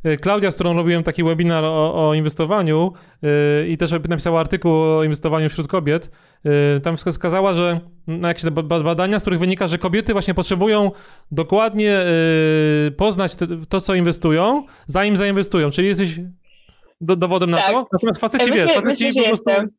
yy, 0.04 0.16
Klaudia, 0.16 0.50
z 0.50 0.54
którą 0.54 0.75
robiłem 0.75 1.02
taki 1.02 1.25
webinar 1.25 1.64
o, 1.64 2.09
o 2.09 2.14
inwestowaniu 2.14 2.92
yy, 3.23 3.68
i 3.68 3.76
też 3.76 3.92
napisała 4.09 4.40
artykuł 4.40 4.73
o 4.73 5.04
inwestowaniu 5.04 5.50
wśród 5.50 5.68
kobiet, 5.68 6.11
yy, 6.45 6.80
tam 6.83 6.97
wskazała, 6.97 7.54
że 7.54 7.80
na 8.07 8.28
jakieś 8.28 8.45
badania, 8.85 9.18
z 9.18 9.23
których 9.23 9.40
wynika, 9.40 9.66
że 9.66 9.78
kobiety 9.78 10.12
właśnie 10.12 10.35
potrzebują 10.35 10.90
dokładnie 11.30 12.04
y, 12.87 12.90
poznać 12.90 13.35
te, 13.35 13.47
to, 13.68 13.80
co 13.80 13.95
inwestują, 13.95 14.64
zanim 14.87 15.16
zainwestują. 15.16 15.71
Czyli 15.71 15.88
jesteś 15.88 16.21
do, 17.00 17.17
dowodem 17.17 17.50
tak. 17.50 17.67
na 17.67 17.73
to? 17.73 17.88
Natomiast 17.93 18.21
faceci, 18.21 18.50
myślę, 18.50 18.67
wiesz, 18.67 18.75
faceci 18.75 19.07
myślę, 19.07 19.23
po 19.23 19.28
prostu... 19.28 19.50
Jestem. 19.50 19.71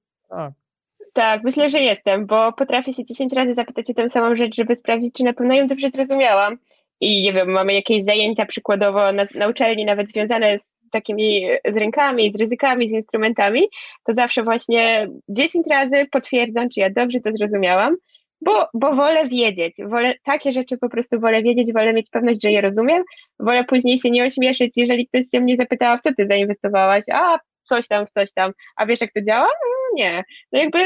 Tak, 1.13 1.43
myślę, 1.43 1.69
że 1.69 1.79
jestem, 1.79 2.25
bo 2.25 2.53
potrafię 2.53 2.93
się 2.93 3.05
10 3.05 3.33
razy 3.33 3.55
zapytać 3.55 3.89
o 3.89 3.93
tę 3.93 4.09
samą 4.09 4.35
rzecz, 4.35 4.55
żeby 4.55 4.75
sprawdzić, 4.75 5.13
czy 5.13 5.23
na 5.23 5.33
pewno 5.33 5.53
ją 5.53 5.67
dobrze 5.67 5.89
zrozumiałam. 5.89 6.57
I 7.01 7.21
nie 7.21 7.33
wiem, 7.33 7.49
mamy 7.49 7.73
jakieś 7.73 8.03
zajęcia 8.03 8.45
przykładowo 8.45 9.11
na, 9.11 9.27
na 9.35 9.47
uczelni, 9.47 9.85
nawet 9.85 10.11
związane 10.11 10.59
z 10.59 10.69
takimi 10.91 11.47
z 11.73 11.77
rynkami, 11.77 12.33
z 12.33 12.39
ryzykami, 12.39 12.89
z 12.89 12.91
instrumentami, 12.91 13.67
to 14.03 14.13
zawsze 14.13 14.43
właśnie 14.43 15.07
10 15.29 15.67
razy 15.71 16.07
potwierdzam, 16.11 16.69
czy 16.69 16.79
ja 16.79 16.89
dobrze 16.89 17.19
to 17.19 17.33
zrozumiałam. 17.33 17.95
Bo, 18.41 18.67
bo 18.73 18.95
wolę 18.95 19.27
wiedzieć, 19.27 19.75
wolę 19.85 20.15
takie 20.23 20.51
rzeczy 20.51 20.77
po 20.77 20.89
prostu 20.89 21.19
wolę 21.19 21.41
wiedzieć, 21.41 21.73
wolę 21.73 21.93
mieć 21.93 22.09
pewność, 22.09 22.43
że 22.43 22.51
je 22.51 22.61
rozumiem, 22.61 23.03
wolę 23.39 23.63
później 23.63 23.99
się 23.99 24.11
nie 24.11 24.25
ośmieszyć, 24.25 24.73
jeżeli 24.77 25.07
ktoś 25.07 25.25
się 25.31 25.41
mnie 25.41 25.57
zapytała, 25.57 25.97
w 25.97 26.01
co 26.01 26.13
ty 26.13 26.27
zainwestowałaś, 26.27 27.03
a 27.13 27.39
coś 27.63 27.87
tam, 27.87 28.05
coś 28.13 28.33
tam, 28.33 28.51
a 28.75 28.85
wiesz 28.85 29.01
jak 29.01 29.13
to 29.13 29.21
działa? 29.21 29.47
No, 29.47 29.95
nie, 29.95 30.23
no 30.51 30.59
jakby 30.59 30.79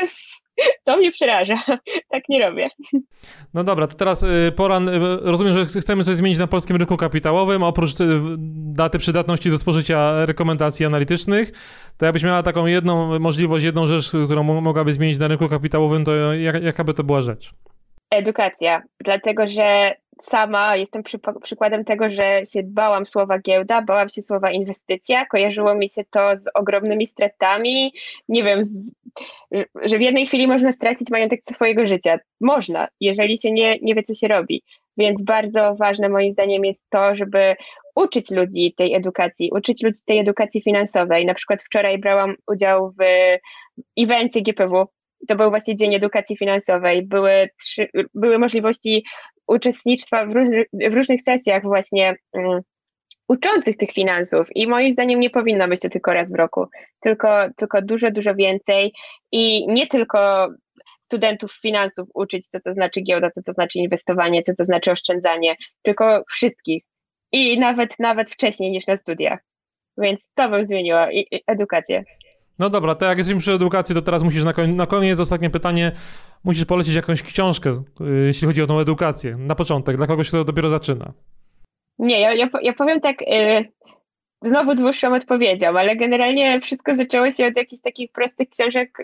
to 0.85 0.97
mnie 0.97 1.11
przeraża. 1.11 1.63
Tak 2.09 2.23
nie 2.29 2.39
robię. 2.39 2.69
No 3.53 3.63
dobra, 3.63 3.87
to 3.87 3.95
teraz 3.95 4.23
y, 4.23 4.51
pora. 4.55 4.79
Y, 4.79 4.99
rozumiem, 5.21 5.53
że 5.53 5.81
chcemy 5.81 6.03
coś 6.03 6.15
zmienić 6.15 6.39
na 6.39 6.47
polskim 6.47 6.75
rynku 6.75 6.97
kapitałowym. 6.97 7.63
Oprócz 7.63 8.01
y, 8.01 8.05
daty 8.73 8.97
przydatności 8.97 9.49
do 9.49 9.57
spożycia 9.57 10.25
rekomendacji 10.25 10.85
analitycznych, 10.85 11.51
to 11.97 12.05
jakbyś 12.05 12.23
miała 12.23 12.43
taką 12.43 12.65
jedną 12.65 13.19
możliwość, 13.19 13.65
jedną 13.65 13.87
rzecz, 13.87 14.07
którą 14.07 14.43
mogłaby 14.43 14.93
zmienić 14.93 15.19
na 15.19 15.27
rynku 15.27 15.49
kapitałowym, 15.49 16.05
to 16.05 16.33
jaka 16.61 16.83
by 16.83 16.93
to 16.93 17.03
była 17.03 17.21
rzecz? 17.21 17.53
Edukacja, 18.11 18.81
dlatego 19.03 19.47
że 19.47 19.95
sama 20.21 20.75
jestem 20.75 21.03
przy, 21.03 21.19
przykładem 21.43 21.85
tego, 21.85 22.09
że 22.09 22.41
się 22.53 22.63
bałam 22.63 23.05
słowa 23.05 23.39
giełda, 23.39 23.81
bałam 23.81 24.09
się 24.09 24.21
słowa 24.21 24.51
inwestycja, 24.51 25.25
kojarzyło 25.25 25.75
mi 25.75 25.89
się 25.89 26.03
to 26.09 26.37
z 26.37 26.45
ogromnymi 26.53 27.07
stratami, 27.07 27.93
nie 28.29 28.43
wiem, 28.43 28.65
z, 28.65 28.93
że 29.83 29.97
w 29.97 30.01
jednej 30.01 30.27
chwili 30.27 30.47
można 30.47 30.71
stracić 30.71 31.09
majątek 31.09 31.41
swojego 31.53 31.87
życia. 31.87 32.19
Można, 32.41 32.87
jeżeli 32.99 33.37
się 33.37 33.51
nie, 33.51 33.79
nie 33.81 33.95
wie, 33.95 34.03
co 34.03 34.13
się 34.13 34.27
robi. 34.27 34.63
Więc 34.97 35.23
bardzo 35.23 35.75
ważne 35.75 36.09
moim 36.09 36.31
zdaniem 36.31 36.65
jest 36.65 36.85
to, 36.89 37.15
żeby 37.15 37.55
uczyć 37.95 38.31
ludzi 38.31 38.73
tej 38.77 38.95
edukacji, 38.95 39.51
uczyć 39.53 39.83
ludzi 39.83 40.01
tej 40.05 40.19
edukacji 40.19 40.61
finansowej. 40.61 41.25
Na 41.25 41.33
przykład 41.33 41.63
wczoraj 41.63 41.97
brałam 41.97 42.35
udział 42.47 42.91
w 42.99 43.03
evencie 43.97 44.41
GPW, 44.41 44.87
to 45.27 45.35
był 45.35 45.49
właśnie 45.49 45.75
Dzień 45.75 45.95
Edukacji 45.95 46.37
Finansowej. 46.37 47.07
Były, 47.07 47.49
trzy, 47.61 47.87
były 48.13 48.39
możliwości 48.39 49.03
uczestnictwa 49.47 50.25
w, 50.25 50.31
różny, 50.31 50.65
w 50.73 50.93
różnych 50.93 51.21
sesjach 51.21 51.63
właśnie 51.63 52.15
um, 52.33 52.61
uczących 53.27 53.77
tych 53.77 53.91
finansów 53.91 54.47
i 54.55 54.67
moim 54.67 54.91
zdaniem 54.91 55.19
nie 55.19 55.29
powinno 55.29 55.67
być 55.67 55.79
to 55.79 55.89
tylko 55.89 56.13
raz 56.13 56.31
w 56.31 56.35
roku, 56.35 56.65
tylko, 56.99 57.49
tylko 57.55 57.81
dużo, 57.81 58.11
dużo 58.11 58.35
więcej 58.35 58.93
i 59.31 59.67
nie 59.67 59.87
tylko 59.87 60.49
studentów 61.01 61.53
finansów 61.61 62.07
uczyć, 62.13 62.47
co 62.47 62.59
to 62.59 62.73
znaczy 62.73 63.01
giełda, 63.01 63.31
co 63.31 63.43
to 63.43 63.53
znaczy 63.53 63.79
inwestowanie, 63.79 64.41
co 64.41 64.55
to 64.55 64.65
znaczy 64.65 64.91
oszczędzanie, 64.91 65.55
tylko 65.81 66.23
wszystkich 66.29 66.83
i 67.31 67.59
nawet, 67.59 67.99
nawet 67.99 68.29
wcześniej 68.29 68.71
niż 68.71 68.87
na 68.87 68.97
studiach. 68.97 69.39
Więc 69.97 70.19
to 70.35 70.49
bym 70.49 70.67
zmieniła 70.67 71.09
edukację. 71.47 72.03
No 72.59 72.69
dobra, 72.69 72.95
to 72.95 73.05
jak 73.05 73.17
jesteśmy 73.17 73.39
przy 73.39 73.51
edukacji, 73.51 73.95
to 73.95 74.01
teraz 74.01 74.23
musisz 74.23 74.43
na, 74.43 74.53
koniec, 74.53 74.75
na 74.75 74.85
koniec, 74.85 75.19
ostatnie 75.19 75.49
pytanie, 75.49 75.91
musisz 76.43 76.65
polecić 76.65 76.95
jakąś 76.95 77.23
książkę, 77.23 77.83
y, 78.01 78.25
jeśli 78.25 78.47
chodzi 78.47 78.61
o 78.61 78.67
tą 78.67 78.79
edukację, 78.79 79.35
na 79.37 79.55
początek, 79.55 79.97
dla 79.97 80.07
kogoś, 80.07 80.29
kto 80.29 80.43
dopiero 80.43 80.69
zaczyna. 80.69 81.13
Nie, 81.99 82.21
ja, 82.21 82.33
ja, 82.33 82.49
ja 82.61 82.73
powiem 82.73 83.01
tak, 83.01 83.21
y, 83.21 83.71
znowu 84.41 84.75
dłuższą 84.75 85.15
odpowiedzią, 85.15 85.67
ale 85.67 85.95
generalnie 85.95 86.61
wszystko 86.61 86.95
zaczęło 86.95 87.31
się 87.31 87.47
od 87.47 87.57
jakichś 87.57 87.81
takich 87.81 88.11
prostych 88.11 88.49
książek, 88.49 88.99
y, 88.99 89.03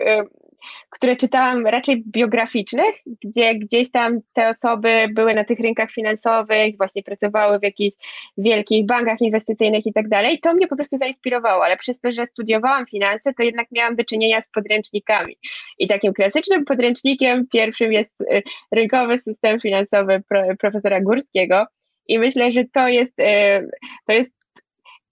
które 0.90 1.16
czytałam 1.16 1.66
raczej 1.66 2.02
biograficznych, 2.06 2.94
gdzie 3.24 3.54
gdzieś 3.54 3.90
tam 3.90 4.18
te 4.32 4.48
osoby 4.48 5.08
były 5.14 5.34
na 5.34 5.44
tych 5.44 5.60
rynkach 5.60 5.90
finansowych, 5.90 6.76
właśnie 6.76 7.02
pracowały 7.02 7.58
w 7.58 7.62
jakichś 7.62 7.96
wielkich 8.38 8.86
bankach 8.86 9.20
inwestycyjnych 9.20 9.86
i 9.86 9.92
tak 9.92 10.08
dalej. 10.08 10.40
To 10.40 10.54
mnie 10.54 10.66
po 10.68 10.76
prostu 10.76 10.98
zainspirowało, 10.98 11.64
ale 11.64 11.76
przez 11.76 12.00
to, 12.00 12.12
że 12.12 12.26
studiowałam 12.26 12.86
finanse, 12.86 13.34
to 13.34 13.42
jednak 13.42 13.66
miałam 13.72 13.96
do 13.96 14.04
czynienia 14.04 14.40
z 14.40 14.48
podręcznikami. 14.48 15.36
I 15.78 15.88
takim 15.88 16.12
klasycznym 16.12 16.64
podręcznikiem 16.64 17.46
pierwszym 17.52 17.92
jest 17.92 18.20
y, 18.20 18.42
rynkowy 18.72 19.18
system 19.18 19.60
finansowy 19.60 20.22
profesora 20.58 21.00
Górskiego. 21.00 21.66
I 22.08 22.18
myślę, 22.18 22.52
że 22.52 22.64
to 22.72 22.88
jest, 22.88 23.18
y, 23.18 23.70
to 24.06 24.12
jest 24.12 24.39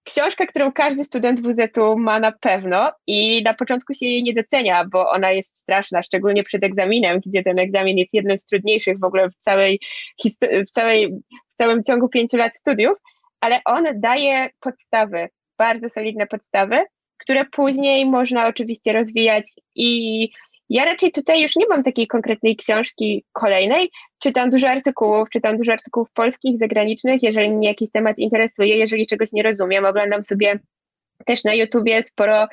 książka, 0.05 0.47
którą 0.47 0.73
każdy 0.73 1.05
student 1.05 1.41
WZ-u 1.41 1.99
ma 1.99 2.21
na 2.21 2.33
pewno 2.33 2.93
i 3.07 3.43
na 3.43 3.55
początku 3.55 3.95
się 3.95 4.07
jej 4.07 4.23
nie 4.23 4.35
docenia, 4.35 4.85
bo 4.85 5.11
ona 5.11 5.31
jest 5.31 5.59
straszna, 5.59 6.03
szczególnie 6.03 6.45
przed 6.45 6.65
egzaminem, 6.65 7.21
gdzie 7.27 7.43
ten 7.43 7.59
egzamin 7.59 7.99
jest 7.99 8.15
jednym 8.15 8.39
z 8.39 8.47
trudniejszych 8.47 8.99
w 8.99 9.05
ogóle 9.05 9.31
w 9.31 9.37
całej, 9.37 9.81
w 10.69 10.71
całej, 10.71 11.11
w 11.51 11.55
całym 11.55 11.85
ciągu 11.85 12.09
pięciu 12.09 12.37
lat 12.37 12.57
studiów, 12.57 12.99
ale 13.41 13.61
on 13.65 13.85
daje 13.95 14.51
podstawy, 14.61 15.29
bardzo 15.59 15.91
solidne 15.91 16.27
podstawy, 16.27 16.85
które 17.19 17.45
później 17.45 18.07
można 18.07 18.47
oczywiście 18.47 18.93
rozwijać 18.93 19.45
i 19.75 20.29
ja 20.69 20.85
raczej 20.85 21.13
tutaj 21.13 21.43
już 21.43 21.57
nie 21.57 21.67
mam 21.67 21.83
takiej 21.83 22.07
konkretnej 22.07 22.57
książki 22.57 23.25
kolejnej. 23.33 23.91
Czytam 24.19 24.51
dużo 24.51 24.69
artykułów, 24.69 25.29
czytam 25.31 25.57
dużo 25.57 25.73
artykułów 25.73 26.09
polskich, 26.15 26.59
zagranicznych, 26.59 27.23
jeżeli 27.23 27.51
mnie 27.51 27.69
jakiś 27.69 27.91
temat 27.91 28.19
interesuje, 28.19 28.77
jeżeli 28.77 29.07
czegoś 29.07 29.33
nie 29.33 29.43
rozumiem, 29.43 29.85
oglądam 29.85 30.23
sobie 30.23 30.59
też 31.27 31.45
na 31.45 31.55
YouTubie 31.55 32.03
sporo, 32.03 32.47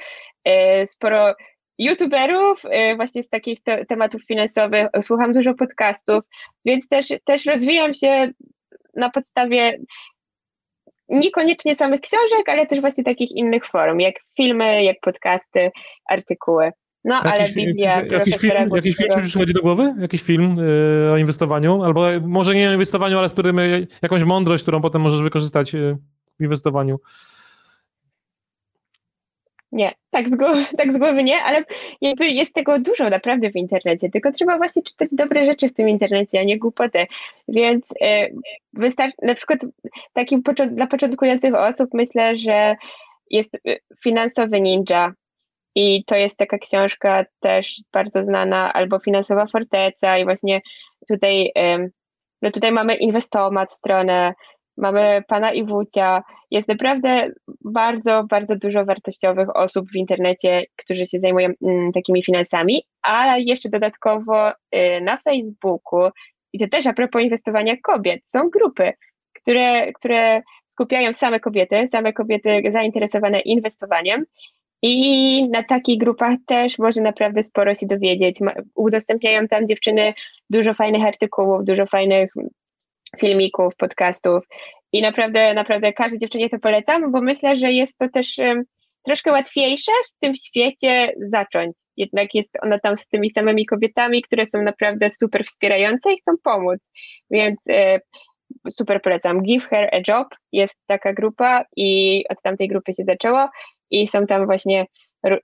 e, 0.43 0.85
sporo 0.85 1.35
youtuberów 1.77 2.61
e, 2.65 2.95
właśnie 2.95 3.23
z 3.23 3.29
takich 3.29 3.63
te 3.63 3.85
tematów 3.85 4.25
finansowych, 4.25 4.87
słucham 5.01 5.33
dużo 5.33 5.53
podcastów, 5.53 6.23
więc 6.65 6.87
też, 6.87 7.07
też 7.25 7.45
rozwijam 7.45 7.93
się 7.93 8.31
na 8.95 9.09
podstawie 9.09 9.79
niekoniecznie 11.09 11.75
samych 11.75 12.01
książek, 12.01 12.49
ale 12.49 12.65
też 12.65 12.81
właśnie 12.81 13.03
takich 13.03 13.31
innych 13.31 13.65
form, 13.65 13.99
jak 13.99 14.15
filmy, 14.37 14.83
jak 14.83 14.97
podcasty, 15.01 15.71
artykuły. 16.09 16.71
No, 17.05 17.15
jakiś, 17.15 17.31
ale 17.31 17.49
Biblia... 17.53 18.01
Jakiś 18.01 18.37
film, 18.37 18.69
jakiś 18.75 18.97
film 18.97 19.09
ci 19.21 19.27
przychodzi 19.27 19.53
do 19.53 19.61
głowy? 19.61 19.95
Jakiś 19.99 20.21
film 20.21 20.57
yy, 20.57 21.11
o 21.11 21.17
inwestowaniu? 21.17 21.83
Albo 21.83 22.05
może 22.21 22.55
nie 22.55 22.69
o 22.69 22.73
inwestowaniu, 22.73 23.19
ale 23.19 23.29
z 23.29 23.33
którym 23.33 23.57
yy, 23.57 23.87
jakąś 24.01 24.23
mądrość, 24.23 24.63
którą 24.63 24.81
potem 24.81 25.01
możesz 25.01 25.21
wykorzystać 25.21 25.73
yy, 25.73 25.97
w 26.39 26.43
inwestowaniu. 26.43 26.99
Nie, 29.71 29.93
tak 30.09 30.29
z, 30.29 30.35
głowy, 30.35 30.65
tak 30.77 30.93
z 30.93 30.97
głowy 30.97 31.23
nie, 31.23 31.43
ale 31.43 31.63
jakby 32.01 32.27
jest 32.27 32.53
tego 32.55 32.79
dużo 32.79 33.09
naprawdę 33.09 33.51
w 33.51 33.55
internecie, 33.55 34.09
tylko 34.09 34.31
trzeba 34.31 34.57
właśnie 34.57 34.83
czytać 34.83 35.09
dobre 35.11 35.45
rzeczy 35.45 35.69
w 35.69 35.73
tym 35.73 35.89
internecie, 35.89 36.39
a 36.39 36.43
nie 36.43 36.59
głupoty. 36.59 37.07
Więc 37.47 37.85
yy, 38.01 38.07
wystarczy, 38.73 39.15
na 39.21 39.35
przykład 39.35 39.59
takim 40.13 40.43
dla 40.71 40.87
początkujących 40.87 41.55
osób 41.55 41.89
myślę, 41.93 42.37
że 42.37 42.75
jest 43.29 43.57
finansowy 44.03 44.61
ninja, 44.61 45.13
i 45.75 46.03
to 46.05 46.15
jest 46.15 46.37
taka 46.37 46.57
książka 46.57 47.25
też 47.39 47.75
bardzo 47.93 48.23
znana, 48.23 48.73
albo 48.73 48.99
Finansowa 48.99 49.45
Forteca 49.47 50.17
i 50.17 50.23
właśnie 50.23 50.61
tutaj, 51.07 51.51
no 52.41 52.51
tutaj 52.51 52.71
mamy 52.71 52.95
Inwestomat 52.95 53.73
stronę, 53.73 54.33
mamy 54.77 55.23
pana 55.27 55.53
Iwucia. 55.53 56.23
Jest 56.51 56.67
naprawdę 56.67 57.31
bardzo, 57.65 58.23
bardzo 58.29 58.55
dużo 58.55 58.85
wartościowych 58.85 59.55
osób 59.55 59.89
w 59.91 59.95
internecie, 59.95 60.63
którzy 60.75 61.05
się 61.05 61.19
zajmują 61.19 61.49
mm, 61.61 61.91
takimi 61.91 62.23
finansami, 62.23 62.83
ale 63.01 63.41
jeszcze 63.41 63.69
dodatkowo 63.69 64.51
y, 64.51 64.55
na 65.01 65.17
Facebooku, 65.17 66.09
i 66.53 66.59
to 66.59 66.67
też 66.67 66.87
a 66.87 66.93
propos 66.93 67.21
inwestowania 67.21 67.75
kobiet, 67.83 68.21
są 68.25 68.49
grupy, 68.49 68.93
które, 69.33 69.93
które 69.93 70.41
skupiają 70.67 71.13
same 71.13 71.39
kobiety, 71.39 71.87
same 71.87 72.13
kobiety 72.13 72.63
zainteresowane 72.71 73.39
inwestowaniem 73.39 74.25
i 74.81 75.49
na 75.49 75.63
takich 75.63 75.99
grupach 75.99 76.37
też 76.47 76.79
można 76.79 77.03
naprawdę 77.03 77.43
sporo 77.43 77.73
się 77.73 77.85
dowiedzieć. 77.87 78.39
Udostępniają 78.75 79.47
tam 79.47 79.67
dziewczyny 79.67 80.13
dużo 80.49 80.73
fajnych 80.73 81.03
artykułów, 81.03 81.65
dużo 81.65 81.85
fajnych 81.85 82.31
filmików, 83.19 83.75
podcastów 83.75 84.43
i 84.91 85.01
naprawdę, 85.01 85.53
naprawdę 85.53 85.93
każdej 85.93 86.19
dziewczynie 86.19 86.49
to 86.49 86.59
polecam, 86.59 87.11
bo 87.11 87.21
myślę, 87.21 87.57
że 87.57 87.71
jest 87.71 87.97
to 87.97 88.09
też 88.09 88.37
um, 88.37 88.63
troszkę 89.05 89.31
łatwiejsze 89.31 89.91
w 90.07 90.19
tym 90.19 90.35
świecie 90.35 91.13
zacząć. 91.21 91.77
Jednak 91.97 92.35
jest 92.35 92.57
ona 92.61 92.79
tam 92.79 92.97
z 92.97 93.07
tymi 93.07 93.29
samymi 93.29 93.65
kobietami, 93.65 94.21
które 94.21 94.45
są 94.45 94.61
naprawdę 94.61 95.09
super 95.09 95.45
wspierające 95.45 96.13
i 96.13 96.17
chcą 96.17 96.31
pomóc. 96.43 96.91
Więc 97.31 97.59
e, 97.69 97.99
super 98.69 99.01
polecam. 99.01 99.43
Give 99.43 99.67
Her 99.67 99.89
a 99.91 100.11
Job 100.11 100.27
jest 100.51 100.75
taka 100.87 101.13
grupa 101.13 101.65
i 101.75 102.23
od 102.29 102.41
tamtej 102.41 102.67
grupy 102.67 102.93
się 102.93 103.03
zaczęło 103.03 103.49
i 103.91 104.07
są 104.07 104.25
tam 104.25 104.45
właśnie, 104.45 104.85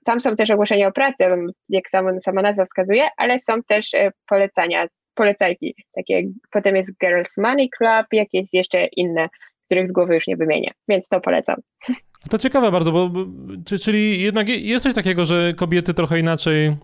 tam 0.04 0.20
są 0.20 0.34
też 0.34 0.50
ogłoszenia 0.50 0.88
o 0.88 0.92
pracę, 0.92 1.36
jak 1.68 1.88
sama, 1.88 2.20
sama 2.20 2.42
nazwa 2.42 2.64
wskazuje, 2.64 3.08
ale 3.16 3.38
są 3.38 3.62
też 3.62 3.94
e, 3.94 4.10
polecania, 4.28 4.86
polecajki, 5.14 5.74
takie, 5.96 6.22
potem 6.50 6.76
jest 6.76 6.98
Girls 7.00 7.38
Money 7.38 7.68
Club, 7.78 8.06
jakieś 8.12 8.48
jeszcze 8.52 8.86
inne, 8.96 9.28
których 9.66 9.88
z 9.88 9.92
głowy 9.92 10.14
już 10.14 10.26
nie 10.26 10.36
wymienię, 10.36 10.70
więc 10.88 11.08
to 11.08 11.20
polecam. 11.20 11.56
To 12.30 12.38
ciekawe 12.38 12.72
bardzo, 12.72 12.92
bo, 12.92 13.10
czyli 13.82 14.22
jednak 14.22 14.48
jest 14.48 14.82
coś 14.82 14.94
takiego, 14.94 15.24
że 15.24 15.54
kobiety 15.56 15.94
trochę 15.94 16.18
inaczej 16.18 16.76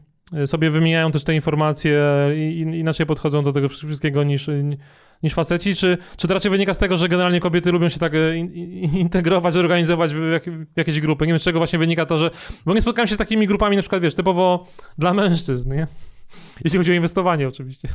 sobie 0.46 0.70
wymieniają 0.70 1.12
też 1.12 1.24
te 1.24 1.34
informacje 1.34 2.02
i 2.36 2.58
inaczej 2.60 3.06
podchodzą 3.06 3.44
do 3.44 3.52
tego 3.52 3.68
wszystkiego 3.68 4.24
niż, 4.24 4.50
niż 5.22 5.34
faceci, 5.34 5.74
czy, 5.74 5.98
czy 6.16 6.28
to 6.28 6.34
raczej 6.34 6.50
wynika 6.50 6.74
z 6.74 6.78
tego, 6.78 6.98
że 6.98 7.08
generalnie 7.08 7.40
kobiety 7.40 7.72
lubią 7.72 7.88
się 7.88 7.98
tak 7.98 8.14
e, 8.14 8.36
integrować, 8.98 9.56
organizować 9.56 10.14
w, 10.14 10.32
jak, 10.32 10.44
jakieś 10.76 11.00
grupy? 11.00 11.26
Nie 11.26 11.32
wiem, 11.32 11.40
z 11.40 11.42
czego 11.42 11.58
właśnie 11.58 11.78
wynika 11.78 12.06
to, 12.06 12.18
że... 12.18 12.30
Bo 12.66 12.74
nie 12.74 12.80
spotkałem 12.80 13.08
się 13.08 13.14
z 13.14 13.18
takimi 13.18 13.46
grupami 13.46 13.76
na 13.76 13.82
przykład, 13.82 14.02
wiesz, 14.02 14.14
typowo 14.14 14.66
dla 14.98 15.14
mężczyzn, 15.14 15.74
nie? 15.74 15.86
Jeśli 16.64 16.78
chodzi 16.78 16.90
o 16.90 16.94
inwestowanie 16.94 17.48
oczywiście. 17.48 17.88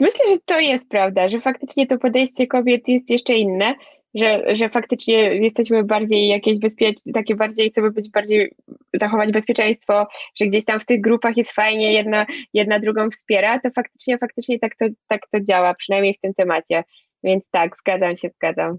Myślę, 0.00 0.20
że 0.30 0.36
to 0.44 0.60
jest 0.60 0.90
prawda, 0.90 1.28
że 1.28 1.40
faktycznie 1.40 1.86
to 1.86 1.98
podejście 1.98 2.46
kobiet 2.46 2.88
jest 2.88 3.10
jeszcze 3.10 3.34
inne, 3.34 3.74
że, 4.14 4.56
że 4.56 4.68
faktycznie 4.68 5.34
jesteśmy 5.34 5.84
bardziej 5.84 6.28
jakieś 6.28 6.58
bezpieczne, 6.58 7.12
takie 7.12 7.34
bardziej 7.34 7.68
chcemy 7.68 7.90
być 7.90 8.10
bardziej, 8.10 8.54
zachować 8.94 9.32
bezpieczeństwo, 9.32 10.06
że 10.36 10.46
gdzieś 10.46 10.64
tam 10.64 10.80
w 10.80 10.86
tych 10.86 11.00
grupach 11.00 11.36
jest 11.36 11.52
fajnie, 11.52 11.92
jedna, 11.92 12.26
jedna 12.54 12.78
drugą 12.78 13.10
wspiera, 13.10 13.60
to 13.60 13.70
faktycznie, 13.70 14.18
faktycznie 14.18 14.58
tak 14.58 14.76
to, 14.76 14.86
tak 15.08 15.20
to 15.32 15.40
działa, 15.40 15.74
przynajmniej 15.74 16.14
w 16.14 16.20
tym 16.20 16.34
temacie. 16.34 16.84
Więc 17.24 17.50
tak, 17.50 17.76
zgadzam 17.76 18.16
się, 18.16 18.28
zgadzam. 18.28 18.78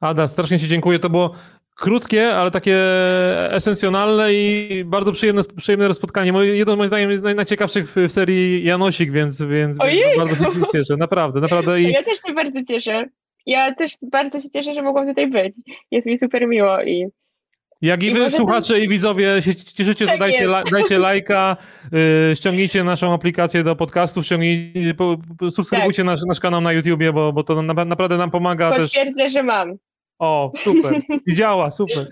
Ada, 0.00 0.26
strasznie 0.26 0.58
Ci 0.58 0.68
dziękuję. 0.68 0.98
To 0.98 1.10
było 1.10 1.34
krótkie, 1.76 2.34
ale 2.34 2.50
takie 2.50 2.76
esencjonalne 3.50 4.34
i 4.34 4.84
bardzo 4.84 5.12
przyjemne, 5.12 5.42
przyjemne 5.56 5.94
spotkanie. 5.94 6.32
Jedno 6.42 6.74
z 6.74 6.76
moich 6.76 6.88
zdaniem 6.88 7.10
jest 7.10 7.22
najciekawszych 7.22 7.92
w 7.92 8.12
serii 8.12 8.64
Janosik, 8.64 9.12
więc, 9.12 9.42
więc 9.42 9.78
bardzo 10.16 10.52
się 10.52 10.60
cieszę. 10.72 10.96
Naprawdę, 10.96 11.40
naprawdę. 11.40 11.80
I... 11.80 11.90
Ja 11.90 12.02
też 12.02 12.18
się 12.26 12.34
bardzo 12.34 12.64
cieszę. 12.68 13.08
Ja 13.46 13.74
też 13.74 13.92
bardzo 14.10 14.40
się 14.40 14.50
cieszę, 14.50 14.74
że 14.74 14.82
mogłam 14.82 15.08
tutaj 15.08 15.26
być. 15.26 15.54
Jest 15.90 16.06
mi 16.06 16.18
super 16.18 16.48
miło 16.48 16.82
i 16.82 17.06
jak 17.82 18.02
i, 18.02 18.06
I 18.06 18.14
wy, 18.14 18.30
słuchacze 18.30 18.80
i 18.80 18.88
widzowie 18.88 19.42
się 19.42 19.54
cieszycie, 19.54 20.06
tak 20.06 20.14
to 20.14 20.20
dajcie, 20.20 20.44
la, 20.44 20.62
dajcie 20.64 20.98
lajka, 21.08 21.56
yy, 21.92 22.36
ściągnijcie 22.36 22.84
naszą 22.84 23.14
aplikację 23.14 23.62
do 23.62 23.76
podcastów, 23.76 24.26
ściągnijcie, 24.26 24.94
po, 24.94 25.16
subskrybujcie 25.50 26.02
tak. 26.02 26.06
nasz, 26.06 26.20
nasz 26.26 26.40
kanał 26.40 26.60
na 26.60 26.72
YouTubie, 26.72 27.12
bo, 27.12 27.32
bo 27.32 27.42
to 27.42 27.62
na, 27.62 27.84
naprawdę 27.84 28.16
nam 28.16 28.30
pomaga 28.30 28.70
Potwierdzę, 28.70 29.22
też. 29.22 29.32
że 29.32 29.42
mam. 29.42 29.76
O, 30.18 30.52
super. 30.56 31.00
I 31.26 31.34
działa, 31.34 31.70
super. 31.70 32.10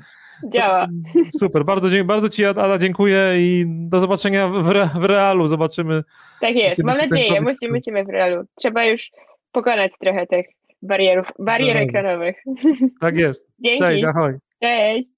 Działa. 0.53 0.87
Super, 1.41 1.65
bardzo, 1.65 1.89
bardzo 2.05 2.29
Ci 2.29 2.45
Ada 2.45 2.79
dziękuję 2.79 3.29
i 3.37 3.65
do 3.67 4.01
zobaczenia 4.01 4.49
w, 4.49 4.71
re, 4.71 4.91
w 4.95 5.05
realu. 5.05 5.47
Zobaczymy. 5.47 6.03
Tak 6.41 6.55
jest, 6.57 6.83
mam 6.83 6.99
nadzieję. 6.99 7.41
Musimy, 7.41 7.73
musimy 7.73 8.05
w 8.05 8.09
realu. 8.09 8.45
Trzeba 8.55 8.85
już 8.85 9.11
pokonać 9.53 9.93
trochę 10.01 10.27
tych 10.27 10.47
barierów, 10.87 11.33
barier 11.39 11.77
ekranowych. 11.77 12.37
Tak 13.01 13.17
jest. 13.17 13.49
Dzięki. 13.65 13.79
Cześć, 13.79 14.05
ahoj. 14.05 14.33
Cześć. 14.63 15.14